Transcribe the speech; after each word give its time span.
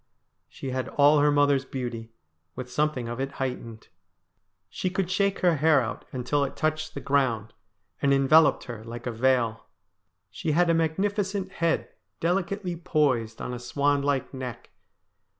She 0.49 0.71
had 0.71 0.87
all 0.89 1.19
her 1.19 1.29
mother's 1.29 1.63
beauty, 1.63 2.11
with 2.55 2.71
something 2.71 3.07
of 3.07 3.19
it 3.19 3.33
heightened. 3.33 3.89
She 4.67 4.89
could 4.89 5.11
shake 5.11 5.41
her 5.41 5.57
hair 5.57 5.79
out 5.79 6.05
until 6.11 6.43
it 6.43 6.55
touched 6.57 6.95
the 6.95 6.99
ground, 7.01 7.53
and 8.01 8.11
enveloped 8.11 8.63
her 8.63 8.83
like 8.83 9.05
a 9.05 9.11
veil. 9.11 9.67
She 10.31 10.53
had 10.53 10.71
a 10.71 10.73
magnificent 10.73 11.51
head 11.51 11.87
delicately 12.19 12.75
poised 12.75 13.43
on 13.43 13.53
a 13.53 13.59
swan 13.59 14.01
like 14.01 14.33
neck. 14.33 14.71